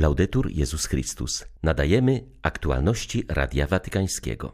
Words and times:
Laudetur 0.00 0.50
Jezus 0.50 0.86
Chrystus. 0.86 1.44
Nadajemy 1.62 2.24
aktualności 2.42 3.24
Radia 3.28 3.66
Watykańskiego. 3.66 4.52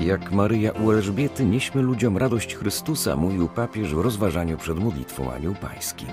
Jak 0.00 0.32
Maryja 0.32 0.72
u 0.72 0.92
Elżbiety 0.92 1.44
nieśmy 1.44 1.82
ludziom 1.82 2.16
radość 2.16 2.54
Chrystusa, 2.54 3.16
mówił 3.16 3.48
papież 3.48 3.94
w 3.94 4.00
rozważaniu 4.00 4.56
przed 4.56 4.78
modlitwą 4.78 5.32
Anioł 5.32 5.54
Pański. 5.54 6.06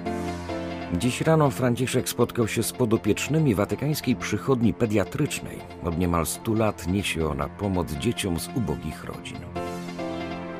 Dziś 0.94 1.22
rano 1.22 1.50
Franciszek 1.50 2.10
spotkał 2.10 2.48
się 2.48 2.64
z 2.64 2.72
podopiecznymi 2.72 3.56
watykańskiej 3.56 4.16
przychodni 4.16 4.74
pediatrycznej. 4.74 5.58
Od 5.84 5.98
niemal 5.98 6.26
stu 6.26 6.54
lat 6.54 6.88
niesie 6.88 7.28
ona 7.28 7.50
pomoc 7.50 7.92
dzieciom 7.92 8.40
z 8.40 8.48
ubogich 8.56 9.04
rodzin. 9.04 9.38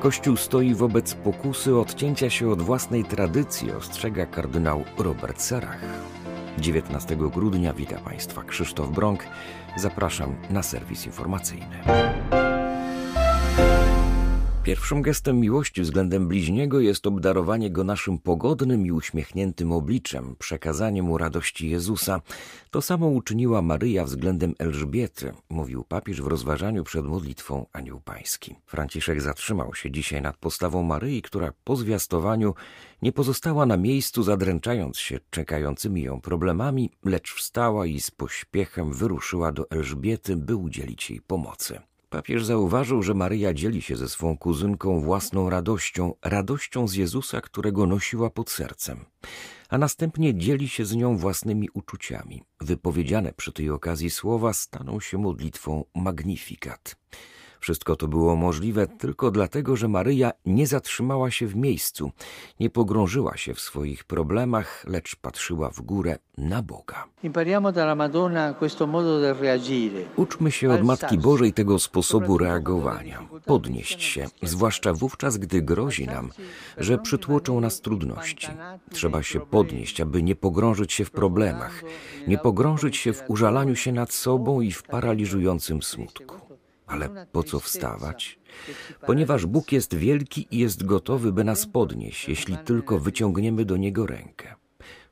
Kościół 0.06 0.36
stoi 0.36 0.74
wobec 0.74 1.14
pokusy 1.14 1.76
odcięcia 1.76 2.30
się 2.30 2.50
od 2.50 2.62
własnej 2.62 3.04
tradycji, 3.04 3.72
ostrzega 3.72 4.26
kardynał 4.26 4.84
Robert 4.98 5.40
Serach. 5.40 5.80
19 6.58 7.16
grudnia 7.16 7.72
wita 7.72 8.00
Państwa 8.00 8.42
Krzysztof 8.42 8.90
Brąk. 8.90 9.26
Zapraszam 9.76 10.34
na 10.50 10.62
serwis 10.62 11.06
informacyjny. 11.06 11.76
Pierwszym 14.66 15.02
gestem 15.02 15.40
miłości 15.40 15.82
względem 15.82 16.28
bliźniego 16.28 16.80
jest 16.80 17.06
obdarowanie 17.06 17.70
go 17.70 17.84
naszym 17.84 18.18
pogodnym 18.18 18.86
i 18.86 18.92
uśmiechniętym 18.92 19.72
obliczem, 19.72 20.36
przekazanie 20.38 21.02
mu 21.02 21.18
radości 21.18 21.70
Jezusa. 21.70 22.20
To 22.70 22.82
samo 22.82 23.06
uczyniła 23.06 23.62
Maryja 23.62 24.04
względem 24.04 24.54
Elżbiety, 24.58 25.32
mówił 25.50 25.84
papież 25.84 26.22
w 26.22 26.26
rozważaniu 26.26 26.84
przed 26.84 27.06
modlitwą 27.06 27.66
Anioł 27.72 28.00
Pański. 28.00 28.54
Franciszek 28.66 29.20
zatrzymał 29.22 29.74
się 29.74 29.90
dzisiaj 29.90 30.22
nad 30.22 30.36
postawą 30.36 30.82
Maryi, 30.82 31.22
która 31.22 31.52
po 31.64 31.76
zwiastowaniu 31.76 32.54
nie 33.02 33.12
pozostała 33.12 33.66
na 33.66 33.76
miejscu 33.76 34.22
zadręczając 34.22 34.98
się 34.98 35.20
czekającymi 35.30 36.02
ją 36.02 36.20
problemami, 36.20 36.90
lecz 37.04 37.34
wstała 37.34 37.86
i 37.86 38.00
z 38.00 38.10
pośpiechem 38.10 38.92
wyruszyła 38.92 39.52
do 39.52 39.70
Elżbiety, 39.70 40.36
by 40.36 40.56
udzielić 40.56 41.10
jej 41.10 41.20
pomocy. 41.20 41.80
Papież 42.08 42.44
zauważył, 42.44 43.02
że 43.02 43.14
Maryja 43.14 43.54
dzieli 43.54 43.82
się 43.82 43.96
ze 43.96 44.08
swą 44.08 44.38
kuzynką 44.38 45.00
własną 45.00 45.50
radością, 45.50 46.14
radością 46.22 46.88
z 46.88 46.94
Jezusa, 46.94 47.40
którego 47.40 47.86
nosiła 47.86 48.30
pod 48.30 48.50
sercem, 48.50 49.04
a 49.68 49.78
następnie 49.78 50.34
dzieli 50.34 50.68
się 50.68 50.84
z 50.84 50.94
nią 50.94 51.16
własnymi 51.16 51.68
uczuciami. 51.74 52.42
Wypowiedziane 52.60 53.32
przy 53.32 53.52
tej 53.52 53.70
okazji 53.70 54.10
słowa 54.10 54.52
staną 54.52 55.00
się 55.00 55.18
modlitwą 55.18 55.84
Magnificat. 55.94 56.96
Wszystko 57.66 57.96
to 57.96 58.08
było 58.08 58.36
możliwe 58.36 58.86
tylko 58.86 59.30
dlatego, 59.30 59.76
że 59.76 59.88
Maryja 59.88 60.32
nie 60.44 60.66
zatrzymała 60.66 61.30
się 61.30 61.46
w 61.46 61.56
miejscu, 61.56 62.10
nie 62.60 62.70
pogrążyła 62.70 63.36
się 63.36 63.54
w 63.54 63.60
swoich 63.60 64.04
problemach, 64.04 64.84
lecz 64.88 65.16
patrzyła 65.16 65.70
w 65.70 65.80
górę 65.80 66.18
na 66.38 66.62
Boga. 66.62 67.04
Uczmy 70.16 70.50
się 70.50 70.72
od 70.72 70.82
Matki 70.82 71.18
Bożej 71.18 71.52
tego 71.52 71.78
sposobu 71.78 72.38
reagowania, 72.38 73.28
podnieść 73.44 74.02
się, 74.02 74.26
zwłaszcza 74.42 74.94
wówczas, 74.94 75.36
gdy 75.36 75.62
grozi 75.62 76.06
nam, 76.06 76.30
że 76.78 76.98
przytłoczą 76.98 77.60
nas 77.60 77.80
trudności. 77.80 78.48
Trzeba 78.90 79.22
się 79.22 79.40
podnieść, 79.40 80.00
aby 80.00 80.22
nie 80.22 80.36
pogrążyć 80.36 80.92
się 80.92 81.04
w 81.04 81.10
problemach, 81.10 81.82
nie 82.26 82.38
pogrążyć 82.38 82.96
się 82.96 83.12
w 83.12 83.22
użalaniu 83.28 83.76
się 83.76 83.92
nad 83.92 84.12
sobą 84.12 84.60
i 84.60 84.72
w 84.72 84.82
paraliżującym 84.82 85.82
smutku. 85.82 86.55
Ale 86.86 87.26
po 87.32 87.42
co 87.42 87.60
wstawać? 87.60 88.38
Ponieważ 89.06 89.46
Bóg 89.46 89.72
jest 89.72 89.94
wielki 89.94 90.46
i 90.50 90.58
jest 90.58 90.84
gotowy, 90.84 91.32
by 91.32 91.44
nas 91.44 91.66
podnieść, 91.66 92.28
jeśli 92.28 92.56
tylko 92.56 92.98
wyciągniemy 92.98 93.64
do 93.64 93.76
Niego 93.76 94.06
rękę. 94.06 94.54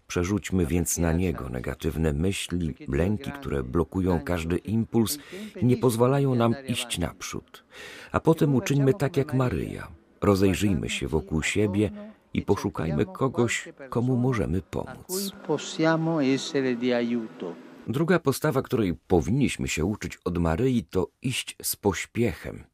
Przerzućmy 0.06 0.66
więc 0.66 0.98
na 0.98 1.12
Niego 1.12 1.48
negatywne 1.48 2.12
myśli, 2.12 2.74
lęki, 2.88 3.32
które 3.32 3.62
blokują 3.62 4.20
każdy 4.20 4.56
impuls 4.56 5.18
i 5.60 5.64
nie 5.64 5.76
pozwalają 5.76 6.34
nam 6.34 6.54
iść 6.68 6.98
naprzód. 6.98 7.64
A 8.12 8.20
potem 8.20 8.54
uczyńmy 8.54 8.94
tak 8.94 9.16
jak 9.16 9.34
Maryja. 9.34 9.88
Rozejrzyjmy 10.20 10.88
się 10.88 11.08
wokół 11.08 11.42
siebie 11.42 11.90
i 12.34 12.42
poszukajmy 12.42 13.06
kogoś, 13.06 13.68
komu 13.90 14.16
możemy 14.16 14.62
pomóc. 14.62 15.32
Druga 17.88 18.18
postawa, 18.18 18.62
której 18.62 18.94
powinniśmy 18.94 19.68
się 19.68 19.84
uczyć 19.84 20.18
od 20.24 20.38
Maryi, 20.38 20.84
to 20.84 21.08
iść 21.22 21.56
z 21.62 21.76
pośpiechem. 21.76 22.64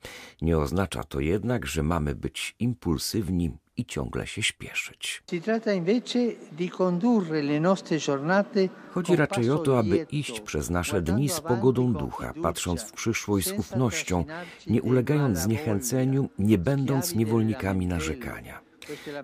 Nie 0.43 0.59
oznacza 0.59 1.05
to 1.05 1.21
jednak, 1.21 1.67
że 1.67 1.83
mamy 1.83 2.15
być 2.15 2.55
impulsywni 2.59 3.51
i 3.77 3.85
ciągle 3.85 4.27
się 4.27 4.43
śpieszyć. 4.43 5.23
Chodzi 8.91 9.17
raczej 9.17 9.51
o 9.51 9.59
to, 9.59 9.79
aby 9.79 10.07
iść 10.11 10.41
przez 10.41 10.71
nasze 10.71 11.03
dni 11.03 11.29
z 11.29 11.41
pogodą 11.41 11.93
ducha, 11.93 12.35
patrząc 12.43 12.83
w 12.83 12.93
przyszłość 12.93 13.49
z 13.49 13.53
ufnością, 13.53 14.25
nie 14.67 14.83
ulegając 14.83 15.39
zniechęceniu, 15.39 16.29
nie 16.39 16.59
będąc 16.59 17.15
niewolnikami 17.15 17.87
narzekania. 17.87 18.70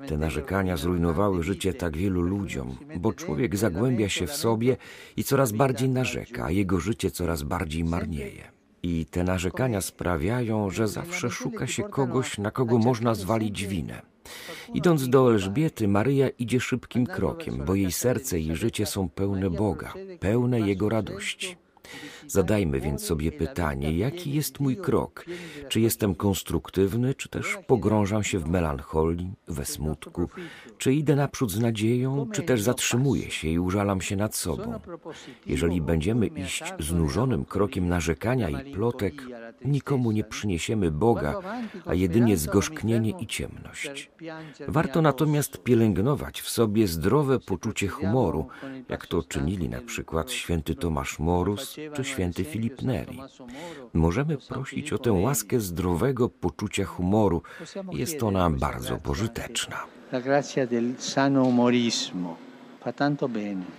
Te 0.09 0.17
narzekania 0.17 0.77
zrujnowały 0.77 1.43
życie 1.43 1.75
tak 1.75 1.97
wielu 1.97 2.23
ludziom, 2.23 2.77
bo 2.97 3.13
człowiek 3.13 3.57
zagłębia 3.57 4.09
się 4.09 4.27
w 4.27 4.33
sobie 4.33 4.77
i 5.17 5.25
coraz 5.25 5.53
bardziej 5.53 5.89
narzeka, 5.89 6.45
a 6.45 6.51
jego 6.51 6.81
życie 6.81 7.11
coraz 7.11 7.43
bardziej 7.43 7.85
marnieje. 7.85 8.53
I 8.83 9.07
te 9.07 9.25
narzekania 9.25 9.81
sprawiają, 9.81 10.71
że 10.71 10.89
zawsze 10.89 11.31
szuka 11.31 11.67
się 11.67 11.83
kogoś, 11.83 12.39
na 12.39 12.51
kogo 12.51 12.79
można 12.79 13.15
zwalić 13.15 13.67
winę. 13.67 14.03
Idąc 14.75 15.09
do 15.09 15.31
Elżbiety, 15.33 15.89
Maryja 15.89 16.29
idzie 16.29 16.61
szybkim 16.61 17.07
krokiem, 17.07 17.65
bo 17.67 17.75
jej 17.75 17.93
serce 17.93 18.41
i 18.41 18.57
życie 18.57 18.87
są 18.87 19.09
pełne 19.09 19.51
Boga, 19.51 19.95
pełne 20.21 20.61
Jego 20.61 20.89
radości. 20.89 21.57
Zadajmy 22.27 22.81
więc 22.81 23.03
sobie 23.05 23.33
pytanie, 23.33 23.99
jaki 23.99 24.33
jest 24.33 24.61
mój 24.61 24.77
krok? 24.77 25.25
Czy 25.69 25.81
jestem 25.81 26.15
konstruktywny, 26.15 27.15
czy 27.15 27.29
też 27.29 27.59
pogrążam 27.67 28.25
się 28.25 28.39
w 28.39 28.49
melancholii, 28.49 29.33
we 29.49 29.65
smutku? 29.65 30.29
Czy 30.79 30.95
idę 30.95 31.17
naprzód 31.17 31.53
z 31.53 31.61
nadzieją, 31.61 32.29
czy 32.33 32.43
też 32.43 32.63
zatrzymuję 32.63 33.31
się 33.31 33.49
i 33.49 33.59
użalam 33.59 34.01
się 34.01 34.17
nad 34.17 34.37
sobą? 34.37 34.81
Jeżeli 35.47 35.81
będziemy 35.81 36.27
iść 36.27 36.65
znużonym 36.79 37.45
krokiem 37.45 37.89
narzekania 37.89 38.51
i 38.51 38.73
plotek, 38.73 39.23
nikomu 39.65 40.13
nie 40.13 40.25
przyniesiemy 40.25 40.91
Boga, 40.91 41.41
a 41.87 41.95
jedynie 41.95 42.37
zgorzknienie 42.37 43.13
i 43.21 43.27
ciemność. 43.27 44.11
Warto 44.69 45.03
natomiast 45.03 45.63
pielęgnować 45.63 46.41
w 46.41 46.49
sobie 46.49 46.87
zdrowe 46.87 47.41
poczucie 47.41 47.89
humoru, 47.89 48.47
jak 48.89 49.07
to 49.07 49.23
czynili 49.23 49.69
na 49.69 49.81
przykład 49.81 50.31
święty 50.31 50.75
Tomasz 50.75 51.19
Morus 51.19 51.76
czy 51.95 52.05
święty 52.05 52.45
Filip 52.45 52.83
Neri. 52.83 53.19
Możemy 53.95 54.39
prosić 54.39 54.93
o 54.93 54.99
tę 54.99 55.13
łaskę 55.13 55.61
zdrowego 55.61 56.29
poczucia 56.29 56.85
humoru. 56.85 57.43
Jest 57.93 58.23
ona 58.23 58.51
bardzo 58.51 58.99
pożyteczna. 58.99 59.77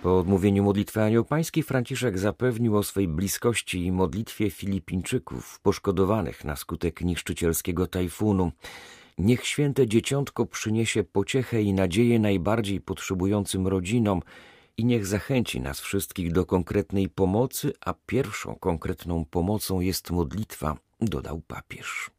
Po 0.02 0.18
odmówieniu 0.18 0.64
modlitwy 0.64 1.02
Anioł 1.02 1.24
Pański 1.24 1.62
Franciszek 1.62 2.18
zapewnił 2.18 2.76
o 2.76 2.82
swej 2.82 3.08
bliskości 3.08 3.86
i 3.86 3.92
modlitwie 3.92 4.50
Filipińczyków 4.50 5.60
poszkodowanych 5.60 6.44
na 6.44 6.56
skutek 6.56 7.00
niszczycielskiego 7.00 7.86
tajfunu. 7.86 8.52
Niech 9.18 9.46
święte 9.46 9.86
dzieciątko 9.86 10.46
przyniesie 10.46 11.04
pociechę 11.04 11.62
i 11.62 11.72
nadzieję 11.72 12.18
najbardziej 12.18 12.80
potrzebującym 12.80 13.66
rodzinom 13.66 14.22
i 14.78 14.84
niech 14.84 15.06
zachęci 15.06 15.60
nas 15.60 15.80
wszystkich 15.80 16.32
do 16.32 16.46
konkretnej 16.46 17.08
pomocy, 17.08 17.72
a 17.80 17.94
pierwszą 18.06 18.54
konkretną 18.54 19.24
pomocą 19.24 19.80
jest 19.80 20.10
modlitwa, 20.10 20.76
dodał 21.00 21.40
papież. 21.40 22.10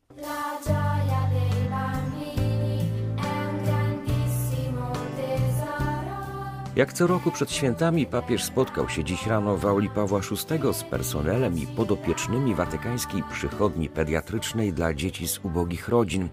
Jak 6.76 6.94
co 6.94 7.08
roku 7.08 7.32
przed 7.32 7.52
świętami 7.52 8.06
papież 8.06 8.44
spotkał 8.44 8.90
się 8.90 9.04
dziś 9.04 9.28
rano 9.28 9.58
w 9.58 9.66
auli 9.66 9.90
Pawła 9.90 10.20
VI 10.20 10.74
z 10.74 10.84
personelem 10.84 11.58
i 11.58 11.68
podopiecznymi 11.68 12.56
watykańskiej 12.56 13.24
przychodni 13.32 13.90
pediatrycznej 13.90 14.74
dla 14.74 14.94
dzieci 14.94 15.28
z 15.28 15.40
ubogich 15.40 15.90
rodzin. 15.90 16.30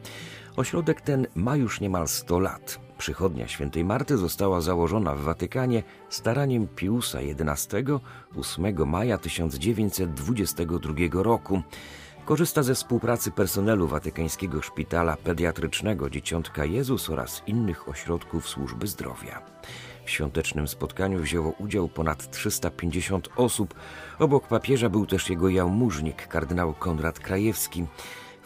Ośrodek 0.57 1.01
ten 1.01 1.27
ma 1.35 1.57
już 1.57 1.81
niemal 1.81 2.09
100 2.09 2.39
lat. 2.39 2.86
Przychodnia 2.99 3.49
świętej 3.49 3.85
Marty 3.85 4.17
została 4.17 4.61
założona 4.61 5.15
w 5.15 5.21
Watykanie 5.21 5.83
staraniem 6.09 6.69
Piusa 6.69 7.19
XI 7.19 7.77
8 8.37 8.89
maja 8.89 9.19
1922 9.19 10.95
roku. 11.13 11.63
Korzysta 12.25 12.63
ze 12.63 12.75
współpracy 12.75 13.31
personelu 13.31 13.89
Watykańskiego 13.89 14.63
Szpitala 14.63 15.17
Pediatrycznego 15.17 16.11
Dzieciątka 16.11 16.65
Jezus 16.65 17.11
oraz 17.11 17.43
innych 17.47 17.89
ośrodków 17.89 18.49
służby 18.49 18.87
zdrowia. 18.87 19.43
W 20.05 20.11
świątecznym 20.11 20.69
spotkaniu 20.69 21.19
wzięło 21.19 21.51
udział 21.51 21.89
ponad 21.89 22.31
350 22.31 23.29
osób. 23.37 23.75
Obok 24.19 24.49
papieża 24.49 24.89
był 24.89 25.07
też 25.07 25.31
jego 25.31 25.49
jałmużnik, 25.49 26.29
kardynał 26.29 26.75
Konrad 26.75 27.19
Krajewski. 27.19 27.87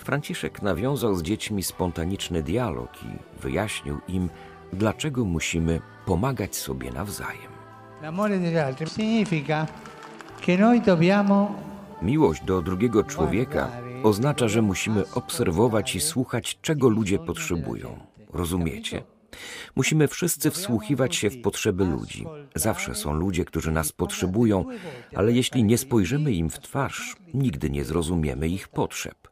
Franciszek 0.04 0.62
nawiązał 0.62 1.14
z 1.14 1.22
dziećmi 1.22 1.62
spontaniczny 1.62 2.42
dialog 2.42 2.90
i 3.02 3.40
wyjaśnił 3.42 4.00
im, 4.08 4.30
dlaczego 4.72 5.24
musimy 5.24 5.80
pomagać 6.06 6.56
sobie 6.56 6.90
nawzajem. 6.90 7.52
Miłość 12.02 12.44
do 12.44 12.62
drugiego 12.62 13.04
człowieka 13.04 13.70
oznacza, 14.02 14.48
że 14.48 14.62
musimy 14.62 15.04
obserwować 15.14 15.96
i 15.96 16.00
słuchać, 16.00 16.58
czego 16.62 16.88
ludzie 16.88 17.18
potrzebują. 17.18 17.98
Rozumiecie? 18.32 19.02
Musimy 19.76 20.08
wszyscy 20.08 20.50
wsłuchiwać 20.50 21.16
się 21.16 21.30
w 21.30 21.42
potrzeby 21.42 21.84
ludzi. 21.84 22.26
Zawsze 22.54 22.94
są 22.94 23.12
ludzie, 23.12 23.44
którzy 23.44 23.72
nas 23.72 23.92
potrzebują, 23.92 24.64
ale 25.14 25.32
jeśli 25.32 25.64
nie 25.64 25.78
spojrzymy 25.78 26.32
im 26.32 26.50
w 26.50 26.60
twarz, 26.60 27.16
nigdy 27.34 27.70
nie 27.70 27.84
zrozumiemy 27.84 28.48
ich 28.48 28.68
potrzeb. 28.68 29.29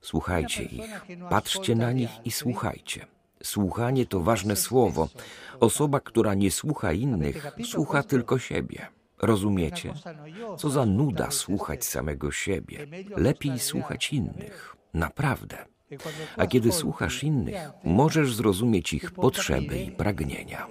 Słuchajcie 0.00 0.62
ich, 0.62 1.04
patrzcie 1.30 1.74
na 1.74 1.92
nich 1.92 2.10
i 2.24 2.30
słuchajcie. 2.30 3.06
Słuchanie 3.42 4.06
to 4.06 4.20
ważne 4.20 4.56
słowo. 4.56 5.08
Osoba, 5.60 6.00
która 6.00 6.34
nie 6.34 6.50
słucha 6.50 6.92
innych, 6.92 7.46
słucha 7.64 8.02
tylko 8.02 8.38
siebie. 8.38 8.86
Rozumiecie? 9.22 9.94
Co 10.58 10.70
za 10.70 10.86
nuda 10.86 11.30
słuchać 11.30 11.84
samego 11.84 12.32
siebie. 12.32 12.86
Lepiej 13.16 13.58
słuchać 13.58 14.12
innych. 14.12 14.76
Naprawdę. 14.94 15.56
A 16.36 16.46
kiedy 16.46 16.72
słuchasz 16.72 17.24
innych, 17.24 17.56
możesz 17.84 18.34
zrozumieć 18.34 18.92
ich 18.92 19.10
potrzeby 19.10 19.78
i 19.78 19.90
pragnienia. 19.90 20.66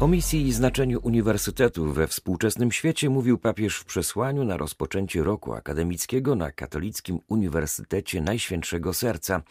O 0.00 0.08
misji 0.08 0.46
i 0.46 0.52
znaczeniu 0.52 1.00
uniwersytetu 1.02 1.92
we 1.92 2.06
współczesnym 2.06 2.72
świecie 2.72 3.10
mówił 3.10 3.38
papież 3.38 3.76
w 3.76 3.84
przesłaniu 3.84 4.44
na 4.44 4.56
rozpoczęcie 4.56 5.24
roku 5.24 5.52
akademickiego 5.52 6.34
na 6.34 6.52
Katolickim 6.52 7.20
Uniwersytecie 7.28 8.20
Najświętszego 8.20 8.94
Serca. 8.94 9.42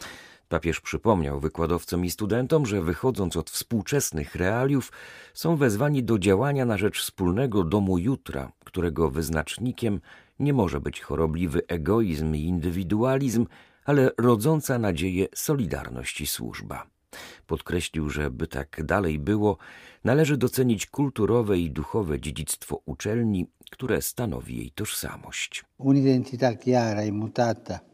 Papież 0.48 0.80
przypomniał 0.80 1.40
wykładowcom 1.40 2.04
i 2.04 2.10
studentom, 2.10 2.66
że 2.66 2.82
wychodząc 2.82 3.36
od 3.36 3.50
współczesnych 3.50 4.34
realiów, 4.34 4.92
są 5.34 5.56
wezwani 5.56 6.04
do 6.04 6.18
działania 6.18 6.64
na 6.64 6.78
rzecz 6.78 7.00
wspólnego 7.00 7.64
domu 7.64 7.98
jutra, 7.98 8.52
którego 8.64 9.10
wyznacznikiem 9.10 10.00
nie 10.38 10.52
może 10.52 10.80
być 10.80 11.00
chorobliwy 11.00 11.62
egoizm 11.66 12.34
i 12.34 12.40
indywidualizm, 12.40 13.46
ale 13.84 14.10
rodząca 14.18 14.78
nadzieję 14.78 15.26
solidarność 15.34 16.20
i 16.20 16.26
służba. 16.26 16.97
Podkreślił, 17.46 18.10
że 18.10 18.30
by 18.30 18.46
tak 18.46 18.84
dalej 18.84 19.18
było, 19.18 19.56
należy 20.04 20.36
docenić 20.36 20.86
kulturowe 20.86 21.58
i 21.58 21.70
duchowe 21.70 22.20
dziedzictwo 22.20 22.80
uczelni, 22.84 23.46
które 23.70 24.02
stanowi 24.02 24.56
jej 24.56 24.70
tożsamość. 24.70 25.64
Un'identità 25.78 26.56
chiara 26.64 27.02
e 27.02 27.12
mutata 27.12 27.87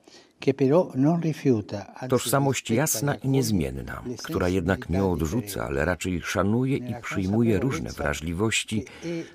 Tożsamość 2.08 2.70
jasna 2.70 3.14
i 3.14 3.28
niezmienna, 3.28 4.02
która 4.22 4.48
jednak 4.48 4.90
nie 4.90 5.04
odrzuca, 5.04 5.64
ale 5.64 5.84
raczej 5.84 6.22
szanuje 6.22 6.76
i 6.76 6.94
przyjmuje 7.02 7.58
różne 7.58 7.90
wrażliwości, 7.90 8.84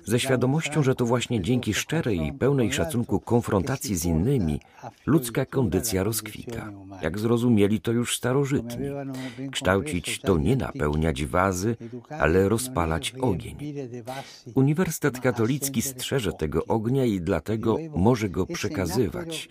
ze 0.04 0.20
świadomością, 0.20 0.82
że 0.82 0.94
to 0.94 1.06
właśnie 1.06 1.40
dzięki 1.40 1.74
szczerej 1.74 2.26
i 2.26 2.32
pełnej 2.32 2.72
szacunku 2.72 3.20
konfrontacji 3.20 3.96
z 3.96 4.04
innymi 4.04 4.60
ludzka 5.06 5.46
kondycja 5.46 6.02
rozkwita. 6.02 6.72
Jak 7.02 7.18
zrozumieli 7.18 7.80
to 7.80 7.92
już 7.92 8.16
starożytni. 8.16 8.86
Kształcić 9.50 10.20
to 10.20 10.38
nie 10.38 10.56
napełniać 10.56 11.24
wazy, 11.24 11.76
ale 12.08 12.48
rozpalać 12.48 13.14
ogień. 13.20 13.56
Uniwersytet 14.54 15.20
Katolicki 15.20 15.82
strzeże 15.82 16.32
tego 16.32 16.64
ognia 16.66 17.04
i 17.04 17.20
dlatego 17.20 17.76
może 17.96 18.28
go 18.28 18.46
przekazywać, 18.46 19.48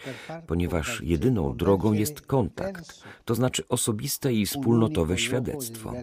ponieważ 0.48 1.02
jedyną 1.04 1.49
drogą 1.54 1.94
jest 1.94 2.22
kontakt, 2.22 3.04
to 3.26 3.36
znaczy 3.36 3.64
osobiste 3.68 4.34
i 4.34 4.46
wspólnotowe 4.46 5.18
świadectwo. 5.18 5.94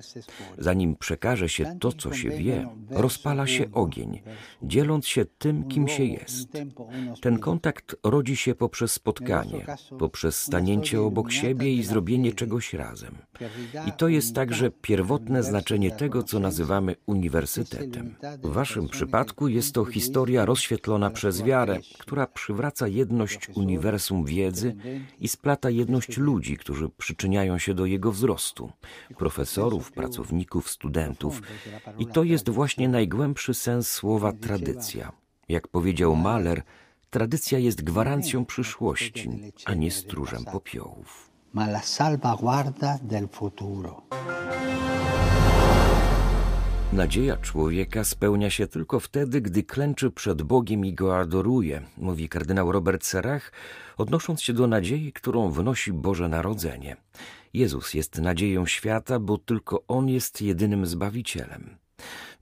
Zanim 0.58 0.96
przekaże 0.96 1.48
się 1.48 1.76
to, 1.80 1.92
co 1.92 2.14
się 2.14 2.30
wie, 2.30 2.68
rozpala 2.90 3.46
się 3.46 3.72
ogień, 3.72 4.22
dzieląc 4.62 5.06
się 5.06 5.24
tym, 5.24 5.68
kim 5.68 5.88
się 5.88 6.04
jest. 6.04 6.48
Ten 7.20 7.38
kontakt 7.38 7.96
rodzi 8.04 8.36
się 8.36 8.54
poprzez 8.54 8.92
spotkanie, 8.92 9.66
poprzez 9.98 10.42
stanięcie 10.42 11.00
obok 11.00 11.32
siebie 11.32 11.74
i 11.74 11.82
zrobienie 11.82 12.32
czegoś 12.32 12.74
razem. 12.74 13.18
I 13.86 13.92
to 13.92 14.08
jest 14.08 14.34
także 14.34 14.70
pierwotne 14.70 15.42
znaczenie 15.42 15.90
tego, 15.90 16.22
co 16.22 16.40
nazywamy 16.40 16.96
uniwersytetem. 17.06 18.14
W 18.42 18.52
waszym 18.52 18.88
przypadku 18.88 19.48
jest 19.48 19.74
to 19.74 19.84
historia 19.84 20.44
rozświetlona 20.44 21.10
przez 21.10 21.42
wiarę, 21.42 21.78
która 21.98 22.26
przywraca 22.26 22.88
jedność 22.88 23.48
uniwersum 23.54 24.24
wiedzy 24.24 24.76
i 25.20 25.28
splata 25.36 25.70
jedność 25.70 26.16
ludzi, 26.16 26.56
którzy 26.56 26.88
przyczyniają 26.88 27.58
się 27.58 27.74
do 27.74 27.86
jego 27.86 28.12
wzrostu 28.12 28.72
profesorów, 29.18 29.92
pracowników, 29.92 30.70
studentów. 30.70 31.42
I 31.98 32.06
to 32.06 32.22
jest 32.24 32.50
właśnie 32.50 32.88
najgłębszy 32.88 33.54
sens 33.54 33.90
słowa 33.90 34.32
tradycja. 34.32 35.12
Jak 35.48 35.68
powiedział 35.68 36.16
Mahler, 36.16 36.62
tradycja 37.10 37.58
jest 37.58 37.84
gwarancją 37.84 38.44
przyszłości, 38.44 39.30
a 39.64 39.74
nie 39.74 39.90
stróżem 39.90 40.44
popiołów. 40.44 41.30
Ma 41.52 41.66
la 41.66 41.82
salvaguarda 41.82 42.98
del 43.02 43.28
futuro. 43.28 44.02
Nadzieja 46.92 47.36
człowieka 47.36 48.04
spełnia 48.04 48.50
się 48.50 48.66
tylko 48.66 49.00
wtedy, 49.00 49.40
gdy 49.40 49.62
klęczy 49.62 50.10
przed 50.10 50.42
Bogiem 50.42 50.84
i 50.84 50.94
go 50.94 51.18
adoruje, 51.18 51.82
mówi 51.96 52.28
kardynał 52.28 52.72
Robert 52.72 53.04
Serach, 53.04 53.52
odnosząc 53.96 54.42
się 54.42 54.52
do 54.52 54.66
nadziei, 54.66 55.12
którą 55.12 55.50
wnosi 55.50 55.92
Boże 55.92 56.28
Narodzenie. 56.28 56.96
Jezus 57.54 57.94
jest 57.94 58.18
nadzieją 58.18 58.66
świata, 58.66 59.18
bo 59.18 59.38
tylko 59.38 59.84
On 59.88 60.08
jest 60.08 60.42
jedynym 60.42 60.86
Zbawicielem. 60.86 61.76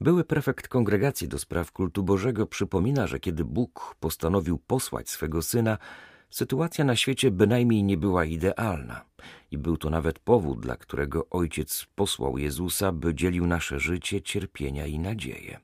Były 0.00 0.25
prefekt 0.25 0.69
kongregacji 0.69 1.29
do 1.29 1.38
spraw 1.38 1.73
kultu 1.73 2.02
Bożego 2.02 2.47
przypomina, 2.47 3.06
że 3.06 3.20
kiedy 3.20 3.44
Bóg 3.44 3.97
postanowił 4.00 4.58
posłać 4.58 5.11
swego 5.11 5.43
Syna, 5.43 5.79
sytuacja 6.34 6.84
na 6.84 6.96
świecie 6.96 7.31
bynajmniej 7.31 7.82
nie 7.82 7.96
była 7.96 8.25
idealna 8.25 9.04
i 9.50 9.58
był 9.58 9.76
to 9.76 9.90
nawet 9.90 10.19
powód, 10.19 10.60
dla 10.60 10.76
którego 10.76 11.28
Ojciec 11.31 11.86
posłał 11.94 12.38
Jezusa, 12.38 12.92
by 12.92 13.14
dzielił 13.14 13.46
nasze 13.46 13.81
życie, 13.81 14.22
cierpienia 14.22 14.86
i 14.86 14.98
nadzieję. 14.98 15.60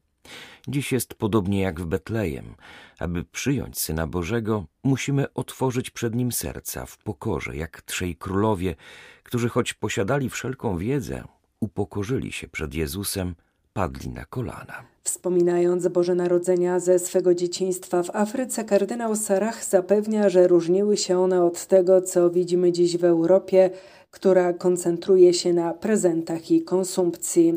Dziś 0.68 0.92
jest 0.92 1.14
podobnie 1.14 1.60
jak 1.60 1.80
w 1.80 1.86
Betlejem. 1.86 2.54
Aby 2.98 3.24
przyjąć 3.24 3.78
Syna 3.78 4.06
Bożego, 4.06 4.64
musimy 4.84 5.32
otworzyć 5.32 5.90
przed 5.90 6.14
Nim 6.14 6.32
serca 6.32 6.86
w 6.86 6.98
pokorze, 6.98 7.56
jak 7.56 7.82
trzej 7.82 8.16
królowie, 8.16 8.76
którzy 9.22 9.48
choć 9.48 9.74
posiadali 9.74 10.30
wszelką 10.30 10.78
wiedzę, 10.78 11.24
upokorzyli 11.60 12.32
się 12.32 12.48
przed 12.48 12.74
Jezusem, 12.74 13.34
padli 13.72 14.10
na 14.10 14.24
kolana. 14.24 14.89
Wspominając 15.04 15.88
Boże 15.88 16.14
Narodzenia 16.14 16.80
ze 16.80 16.98
swego 16.98 17.34
dzieciństwa 17.34 18.02
w 18.02 18.10
Afryce, 18.16 18.64
kardynał 18.64 19.16
Sarach 19.16 19.64
zapewnia, 19.64 20.28
że 20.28 20.48
różniły 20.48 20.96
się 20.96 21.18
one 21.18 21.44
od 21.44 21.66
tego, 21.66 22.02
co 22.02 22.30
widzimy 22.30 22.72
dziś 22.72 22.96
w 22.96 23.04
Europie, 23.04 23.70
która 24.10 24.52
koncentruje 24.52 25.34
się 25.34 25.52
na 25.52 25.74
prezentach 25.74 26.50
i 26.50 26.62
konsumpcji. 26.62 27.54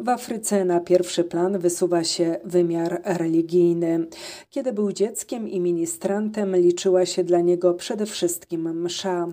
W 0.00 0.08
Afryce 0.08 0.64
na 0.64 0.80
pierwszy 0.80 1.24
plan 1.24 1.58
wysuwa 1.58 2.04
się 2.04 2.36
wymiar 2.44 3.00
religijny. 3.04 4.06
Kiedy 4.50 4.72
był 4.72 4.92
dzieckiem 4.92 5.48
i 5.48 5.60
ministrantem, 5.60 6.56
liczyła 6.56 7.06
się 7.06 7.24
dla 7.24 7.40
niego 7.40 7.74
przede 7.74 8.06
wszystkim 8.06 8.82
msza. 8.82 9.26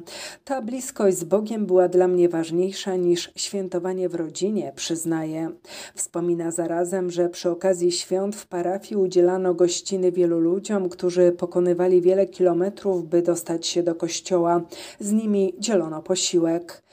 Ta 0.43 0.61
bliskość 0.61 1.17
z 1.17 1.23
Bogiem 1.23 1.65
była 1.65 1.87
dla 1.87 2.07
mnie 2.07 2.29
ważniejsza 2.29 2.95
niż 2.95 3.31
świętowanie 3.35 4.09
w 4.09 4.15
rodzinie, 4.15 4.71
przyznaje. 4.75 5.51
Wspomina 5.95 6.51
zarazem, 6.51 7.11
że 7.11 7.29
przy 7.29 7.51
okazji 7.53 7.91
świąt 7.91 8.35
w 8.35 8.47
parafii 8.47 8.95
udzielano 8.95 9.53
gościny 9.53 10.11
wielu 10.11 10.39
ludziom, 10.39 10.89
którzy 10.89 11.31
pokonywali 11.31 12.01
wiele 12.01 12.27
kilometrów, 12.27 13.09
by 13.09 13.21
dostać 13.21 13.67
się 13.67 13.83
do 13.83 13.95
kościoła. 13.95 14.61
Z 14.99 15.11
nimi 15.11 15.53
dzielono 15.59 16.01
posiłek. 16.01 16.83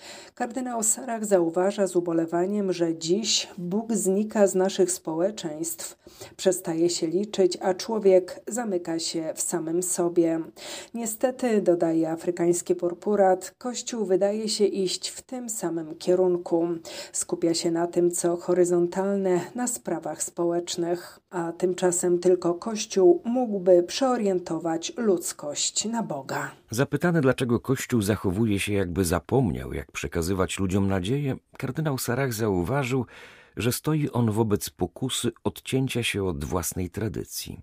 Kardynał 0.41 0.83
Sarach 0.83 1.25
zauważa 1.25 1.87
z 1.87 1.97
ubolewaniem, 1.97 2.73
że 2.73 2.97
dziś 2.97 3.49
Bóg 3.59 3.93
znika 3.93 4.47
z 4.47 4.55
naszych 4.55 4.93
społeczeństw, 4.93 5.99
przestaje 6.37 6.91
się 6.91 7.07
liczyć, 7.07 7.59
a 7.61 7.75
człowiek 7.75 8.41
zamyka 8.47 8.99
się 8.99 9.33
w 9.35 9.41
samym 9.41 9.83
sobie. 9.83 10.41
Niestety, 10.95 11.63
dodaje 11.63 12.11
afrykański 12.11 12.75
purpurat, 12.75 13.55
Kościół 13.59 14.05
wydaje 14.05 14.49
się 14.49 14.65
iść 14.65 15.09
w 15.09 15.23
tym 15.23 15.49
samym 15.49 15.95
kierunku. 15.95 16.69
Skupia 17.13 17.55
się 17.55 17.71
na 17.71 17.87
tym, 17.87 18.11
co 18.11 18.37
horyzontalne, 18.37 19.41
na 19.55 19.67
sprawach 19.67 20.23
społecznych, 20.23 21.21
a 21.31 21.53
tymczasem 21.53 22.19
tylko 22.19 22.55
Kościół 22.55 23.23
mógłby 23.25 23.83
przeorientować 23.83 24.93
ludzkość 24.97 25.85
na 25.85 26.03
Boga. 26.03 26.51
Zapytany, 26.71 27.21
dlaczego 27.21 27.61
Kościół 27.61 28.03
zachowuje 28.03 28.61
się 28.61 28.73
jakby 28.73 29.05
zapomniał, 29.05 29.73
jak 29.73 29.93
przekazywać 29.93 30.59
ludziom 30.59 30.89
nadzieję, 30.89 31.37
kardynał 31.59 31.99
Sarach 31.99 32.33
zauważył, 32.33 33.07
że 33.57 33.73
stoi 33.73 34.11
on 34.11 34.31
wobec 34.31 34.71
pokusy 34.71 35.33
odcięcia 35.45 36.03
się 36.03 36.25
od 36.25 36.45
własnej 36.45 36.91
tradycji. 36.91 37.61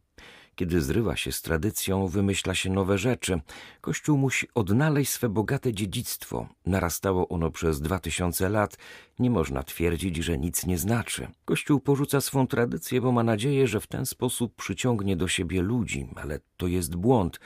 Kiedy 0.57 0.81
zrywa 0.81 1.15
się 1.15 1.31
z 1.31 1.41
tradycją, 1.41 2.07
wymyśla 2.07 2.55
się 2.55 2.69
nowe 2.69 2.97
rzeczy. 2.97 3.41
Kościół 3.81 4.17
musi 4.17 4.47
odnaleźć 4.55 5.11
swe 5.11 5.29
bogate 5.29 5.73
dziedzictwo. 5.73 6.47
Narastało 6.65 7.27
ono 7.27 7.51
przez 7.51 7.81
dwa 7.81 7.99
tysiące 7.99 8.49
lat. 8.49 8.77
Nie 9.19 9.29
można 9.29 9.63
twierdzić, 9.63 10.17
że 10.17 10.37
nic 10.37 10.65
nie 10.65 10.77
znaczy. 10.77 11.27
Kościół 11.45 11.79
porzuca 11.79 12.21
swą 12.21 12.47
tradycję, 12.47 13.01
bo 13.01 13.11
ma 13.11 13.23
nadzieję, 13.23 13.67
że 13.67 13.79
w 13.79 13.87
ten 13.87 14.05
sposób 14.05 14.55
przyciągnie 14.55 15.15
do 15.15 15.27
siebie 15.27 15.61
ludzi, 15.61 16.07
ale 16.15 16.39
to 16.57 16.67
jest 16.67 16.95
błąd. 16.95 17.39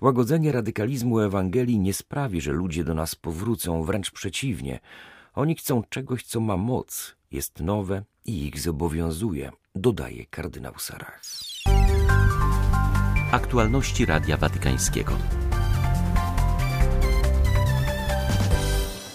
Łagodzenie 0.00 0.52
radykalizmu 0.52 1.20
Ewangelii 1.20 1.78
nie 1.78 1.94
sprawi, 1.94 2.40
że 2.40 2.52
ludzie 2.52 2.84
do 2.84 2.94
nas 2.94 3.14
powrócą, 3.14 3.82
wręcz 3.82 4.10
przeciwnie. 4.10 4.80
Oni 5.34 5.54
chcą 5.54 5.82
czegoś, 5.88 6.22
co 6.22 6.40
ma 6.40 6.56
moc, 6.56 7.16
jest 7.30 7.60
nowe 7.60 8.04
i 8.24 8.46
ich 8.46 8.60
zobowiązuje, 8.60 9.52
dodaje 9.74 10.26
kardynał 10.26 10.78
Sarach. 10.78 11.22
Aktualności 13.32 14.06
Radia 14.06 14.36
Watykańskiego. 14.36 15.12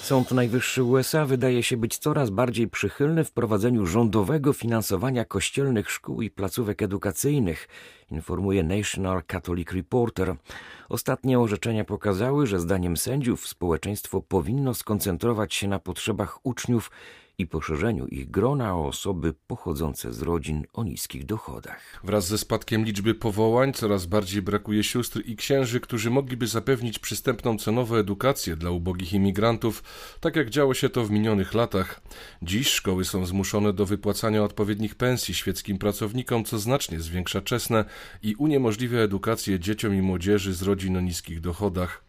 Sąd 0.01 0.32
Najwyższy 0.32 0.84
USA 0.84 1.25
wydaje 1.25 1.63
się 1.63 1.77
być 1.77 1.98
coraz 1.98 2.30
bardziej 2.30 2.68
przychylny 2.68 3.24
w 3.24 3.32
prowadzeniu 3.32 3.86
rządowego 3.86 4.53
finansowania 4.53 5.25
kościelnych 5.25 5.91
szkół 5.91 6.22
i 6.22 6.30
placówek 6.30 6.82
edukacyjnych, 6.82 7.68
informuje 8.12 8.63
National 8.63 9.24
Catholic 9.27 9.72
Reporter. 9.72 10.36
Ostatnie 10.89 11.39
orzeczenia 11.39 11.84
pokazały, 11.84 12.48
że 12.48 12.60
zdaniem 12.60 12.98
sędziów 12.98 13.48
społeczeństwo 13.48 14.22
powinno 14.22 14.74
skoncentrować 14.74 15.53
się 15.53 15.68
na 15.68 15.80
potrzebach 15.80 16.46
uczniów 16.46 16.91
i 17.38 17.47
poszerzeniu 17.47 18.07
ich 18.07 18.31
grona 18.31 18.75
o 18.75 18.88
osoby 18.88 19.33
pochodzące 19.47 20.13
z 20.13 20.21
rodzin 20.21 20.63
o 20.73 20.83
niskich 20.83 21.25
dochodach. 21.25 22.01
Wraz 22.03 22.27
ze 22.27 22.38
spadkiem 22.38 22.85
liczby 22.85 23.15
powołań 23.15 23.73
coraz 23.73 24.05
bardziej 24.05 24.41
brakuje 24.41 24.83
sióstr 24.83 25.21
i 25.25 25.35
księży, 25.35 25.79
którzy 25.79 26.09
mogliby 26.09 26.47
zapewnić 26.47 27.00
przystępną 27.00 27.57
cenowo 27.57 28.00
edukację 28.00 28.55
dla 28.55 28.71
ubogich 28.71 29.13
imigrantów, 29.13 29.83
tak 30.19 30.35
jak 30.35 30.50
działo 30.50 30.73
się 30.73 30.89
to 30.89 31.05
w 31.05 31.11
minionych 31.11 31.53
latach. 31.53 32.01
Dziś 32.41 32.67
szkoły 32.67 33.05
są 33.05 33.25
zmuszone 33.25 33.73
do 33.73 33.85
wypłacania 33.85 34.43
odpowiednich 34.43 34.95
pensji 34.95 35.33
świeckim 35.33 35.77
pracownikom, 35.77 36.45
co 36.45 36.59
znacznie 36.59 37.00
zwiększa 37.00 37.41
czesne 37.41 37.85
i 38.23 38.35
uniemożliwia 38.35 39.00
edukację 39.00 39.59
dzieciom 39.59 39.95
i 39.95 40.01
młodzieży 40.01 40.53
z 40.53 40.61
rodzin 40.61 40.97
o 40.97 41.01
niskich 41.01 41.41
dochodach. 41.41 42.03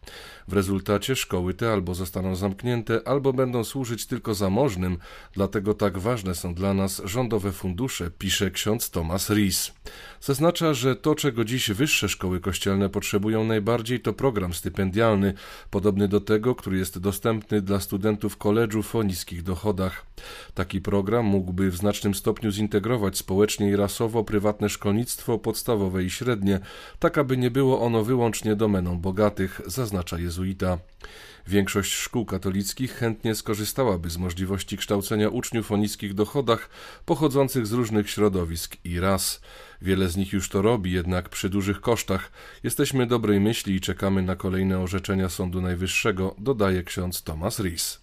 W 0.48 0.52
rezultacie 0.52 1.16
szkoły 1.16 1.54
te 1.54 1.72
albo 1.72 1.94
zostaną 1.94 2.36
zamknięte, 2.36 3.00
albo 3.04 3.32
będą 3.32 3.64
służyć 3.64 4.06
tylko 4.06 4.34
zamożnym, 4.34 4.98
dlatego 5.32 5.74
tak 5.74 5.98
ważne 5.98 6.34
są 6.34 6.54
dla 6.54 6.74
nas 6.74 7.02
rządowe 7.04 7.52
fundusze, 7.52 8.10
pisze 8.10 8.50
ksiądz 8.50 8.90
Thomas 8.90 9.30
Ries. 9.30 9.72
Zaznacza, 10.20 10.74
że 10.74 10.96
to, 10.96 11.14
czego 11.14 11.44
dziś 11.44 11.70
wyższe 11.70 12.08
szkoły 12.08 12.40
kościelne 12.40 12.88
potrzebują 12.88 13.44
najbardziej, 13.44 14.00
to 14.00 14.12
program 14.12 14.54
stypendialny, 14.54 15.34
podobny 15.70 16.08
do 16.08 16.20
tego, 16.20 16.54
który 16.54 16.78
jest 16.78 16.98
dostępny 16.98 17.62
dla 17.62 17.80
studentów 17.80 18.36
koledżów 18.36 18.96
o 18.96 19.02
niskich 19.02 19.42
dochodach. 19.42 20.06
Taki 20.54 20.80
program 20.80 21.24
mógłby 21.24 21.70
w 21.70 21.76
znacznym 21.76 22.14
stopniu 22.14 22.50
zintegrować 22.50 23.18
społecznie 23.18 23.70
i 23.70 23.76
rasowo 23.76 24.24
prywatne 24.24 24.68
szkolnictwo 24.68 25.38
podstawowe 25.38 26.04
i 26.04 26.10
średnie, 26.10 26.60
tak 26.98 27.18
aby 27.18 27.36
nie 27.36 27.50
było 27.50 27.80
ono 27.80 28.04
wyłącznie 28.04 28.56
domeną 28.56 28.98
bogatych, 28.98 29.60
zaznacza 29.66 30.18
jezuita. 30.18 30.78
Większość 31.46 31.92
szkół 31.92 32.24
katolickich 32.24 32.92
chętnie 32.92 33.34
skorzystałaby 33.34 34.10
z 34.10 34.16
możliwości 34.16 34.76
kształcenia 34.76 35.28
uczniów 35.28 35.72
o 35.72 35.76
niskich 35.76 36.14
dochodach 36.14 36.70
pochodzących 37.04 37.66
z 37.66 37.72
różnych 37.72 38.10
środowisk 38.10 38.76
i 38.84 39.00
ras. 39.00 39.40
Wiele 39.82 40.08
z 40.08 40.16
nich 40.16 40.32
już 40.32 40.48
to 40.48 40.62
robi, 40.62 40.92
jednak 40.92 41.28
przy 41.28 41.48
dużych 41.48 41.80
kosztach. 41.80 42.32
Jesteśmy 42.62 43.06
dobrej 43.06 43.40
myśli 43.40 43.74
i 43.74 43.80
czekamy 43.80 44.22
na 44.22 44.36
kolejne 44.36 44.78
orzeczenia 44.78 45.28
Sądu 45.28 45.60
Najwyższego, 45.60 46.34
dodaje 46.38 46.82
ksiądz 46.82 47.22
Thomas 47.22 47.60
Ries. 47.60 48.00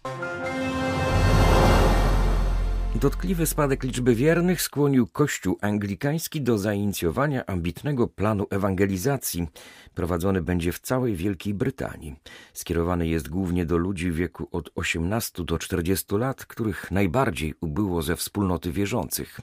Dotkliwy 2.96 3.46
spadek 3.46 3.84
liczby 3.84 4.16
wiernych 4.16 4.62
skłonił 4.62 5.08
Kościół 5.08 5.58
anglikański 5.62 6.42
do 6.42 6.58
zainicjowania 6.58 7.46
ambitnego 7.46 8.08
planu 8.08 8.48
ewangelizacji. 8.50 9.48
Prowadzony 9.94 10.42
będzie 10.42 10.72
w 10.72 10.80
całej 10.80 11.16
Wielkiej 11.16 11.54
Brytanii. 11.54 12.16
Skierowany 12.54 13.08
jest 13.08 13.30
głównie 13.30 13.66
do 13.66 13.78
ludzi 13.78 14.12
w 14.12 14.16
wieku 14.16 14.48
od 14.52 14.70
18 14.76 15.44
do 15.44 15.58
40 15.58 16.16
lat, 16.16 16.46
których 16.46 16.92
najbardziej 16.92 17.54
ubyło 17.62 18.02
ze 18.02 18.16
wspólnoty 18.16 18.72
wierzących. 18.72 19.40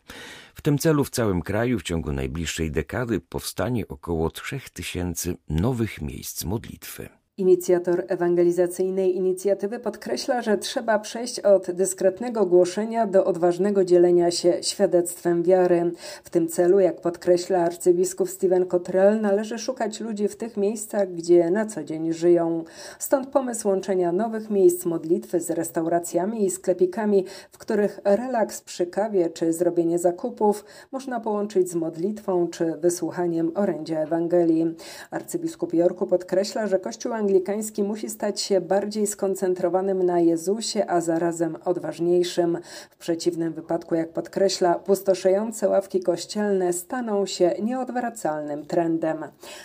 W 0.55 0.63
tym 0.63 0.79
celu 0.79 1.05
w 1.05 1.11
całym 1.11 1.43
kraju 1.43 1.79
w 1.79 1.83
ciągu 1.83 2.13
najbliższej 2.13 2.71
dekady 2.71 3.21
powstanie 3.21 3.89
około 3.89 4.31
3000 4.31 5.35
nowych 5.49 6.03
miejsc 6.03 6.45
modlitwy. 6.45 7.09
Inicjator 7.39 8.05
ewangelizacyjnej 8.09 9.17
inicjatywy 9.17 9.79
podkreśla, 9.79 10.43
że 10.43 10.59
trzeba 10.59 10.99
przejść 10.99 11.41
od 11.41 11.71
dyskretnego 11.71 12.47
głoszenia 12.47 13.07
do 13.07 13.25
odważnego 13.25 13.85
dzielenia 13.85 14.31
się 14.31 14.53
świadectwem 14.63 15.43
wiary. 15.43 15.93
W 16.25 16.31
tym 16.31 16.49
celu, 16.49 16.81
jak 16.81 17.01
podkreśla 17.01 17.59
arcybiskup 17.59 18.31
Steven 18.31 18.67
Cottrell, 18.67 19.21
należy 19.21 19.59
szukać 19.59 20.01
ludzi 20.01 20.29
w 20.29 20.37
tych 20.37 20.57
miejscach, 20.57 21.13
gdzie 21.13 21.51
na 21.51 21.67
co 21.67 21.85
dzień 21.85 22.13
żyją. 22.13 22.65
Stąd 22.99 23.29
pomysł 23.29 23.69
łączenia 23.69 24.13
nowych 24.13 24.51
miejsc 24.51 24.85
modlitwy 24.85 25.41
z 25.41 25.51
restauracjami 25.51 26.45
i 26.45 26.51
sklepikami, 26.51 27.25
w 27.53 27.59
których 27.59 28.01
relaks 28.05 28.61
przy 28.61 28.87
kawie 28.87 29.31
czy 29.31 29.53
zrobienie 29.53 29.99
zakupów 29.99 30.65
można 30.93 31.21
połączyć 31.21 31.71
z 31.71 31.75
modlitwą 31.75 32.49
czy 32.49 32.77
wysłuchaniem 32.77 33.53
orędzia 33.55 34.01
Ewangelii. 34.01 34.75
Arcybiskup 35.11 35.75
Jorku 35.75 36.07
podkreśla, 36.07 36.67
że 36.67 36.79
Kościół 36.79 37.13
anglikański 37.27 37.83
musi 37.83 38.11
stać 38.11 38.41
się 38.41 38.61
bardziej 38.61 39.07
skoncentrowanym 39.07 40.03
na 40.03 40.21
Jezusie, 40.21 40.87
a 40.87 41.01
zarazem 41.01 41.57
odważniejszym. 41.65 42.59
W 42.91 42.97
przeciwnym 42.97 43.53
wypadku, 43.53 43.95
jak 43.95 44.13
podkreśla, 44.13 44.75
pustoszejące 44.75 45.69
ławki 45.69 46.01
kościelne 46.01 46.73
staną 46.73 47.27
się 47.27 47.55
nieodwracalnym 47.63 48.67
trendem. 48.67 49.25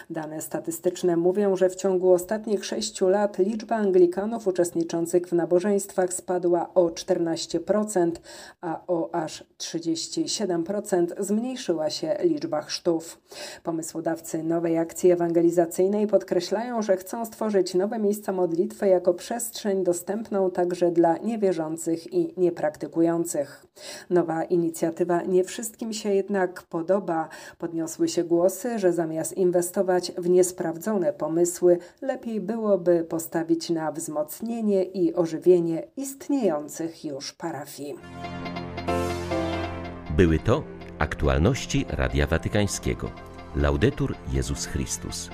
Dane 0.10 0.42
statystyczne 0.42 1.18
mówią, 1.18 1.56
że 1.56 1.70
w 1.70 1.76
ciągu 1.76 2.14
ostatnich 2.14 2.66
sześciu 2.66 3.10
lat 3.10 3.38
liczba 3.38 3.76
Anglikanów 3.76 4.48
uczestniczących 4.48 5.28
w 5.28 5.34
nabożeństwach 5.34 6.14
spadła 6.14 6.74
o 6.74 6.86
14%, 6.86 8.12
a 8.62 8.82
o 8.88 9.16
aż 9.16 9.44
37% 9.58 11.06
zmniejszyła 11.20 11.90
się 11.90 12.18
liczba 12.24 12.62
chrztów. 12.62 13.22
Pomysłodawcy 13.64 14.44
nowej 14.44 14.78
akcji 14.78 15.12
ewangelizacyjnej 15.12 16.08
podkreślają, 16.08 16.82
że 16.82 16.98
chcą 16.98 17.26
stworzyć 17.26 17.51
stworzyć 17.52 17.74
nowe 17.74 18.00
miejsca 18.00 18.32
modlitwy 18.32 18.88
jako 18.88 19.14
przestrzeń 19.14 19.84
dostępną 19.84 20.52
także 20.52 20.92
dla 20.92 21.18
niewierzących 21.18 22.14
i 22.14 22.34
niepraktykujących. 22.38 23.66
Nowa 24.10 24.44
inicjatywa 24.44 25.22
nie 25.22 25.44
wszystkim 25.44 25.94
się 25.94 26.14
jednak 26.14 26.64
podoba. 26.64 27.30
Podniosły 27.58 28.10
się 28.10 28.24
głosy, 28.24 28.80
że 28.80 28.94
zamiast 28.94 29.38
inwestować 29.38 30.12
w 30.18 30.30
niesprawdzone 30.30 31.14
pomysły, 31.14 31.78
lepiej 32.02 32.42
byłoby 32.42 33.06
postawić 33.10 33.70
na 33.70 33.92
wzmocnienie 33.92 34.84
i 34.84 35.14
ożywienie 35.14 35.84
istniejących 35.98 37.06
już 37.06 37.34
parafii. 37.34 37.96
Były 40.18 40.40
to 40.40 40.64
aktualności 41.00 41.86
Radia 41.90 42.28
Watykańskiego. 42.28 43.12
Laudetur 43.56 44.16
Jezus 44.34 44.66
Chrystus. 44.66 45.30